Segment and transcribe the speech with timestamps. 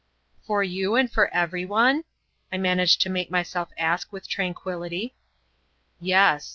[0.41, 2.05] "For you and for every one?"
[2.51, 5.13] I managed to make myself ask with tranquillity.
[5.99, 6.49] "Yes.